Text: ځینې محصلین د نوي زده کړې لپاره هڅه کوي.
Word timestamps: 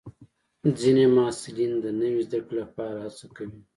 ځینې 0.79 1.05
محصلین 1.15 1.71
د 1.83 1.85
نوي 1.99 2.21
زده 2.27 2.39
کړې 2.45 2.55
لپاره 2.61 2.95
هڅه 3.03 3.25
کوي. 3.35 3.61